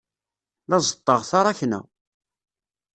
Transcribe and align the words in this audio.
La 0.69 0.77
ẓeṭṭeɣ 0.85 1.21
taṛakna. 1.29 1.79